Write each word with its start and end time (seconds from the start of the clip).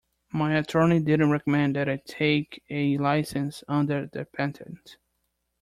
My 0.31 0.57
attorney 0.57 0.99
didn't 0.99 1.29
recommend 1.29 1.75
that 1.75 1.87
I 1.87 2.01
take 2.03 2.63
a 2.71 2.97
licence 2.97 3.63
under 3.67 4.07
the 4.07 4.25
patent. 4.25 4.97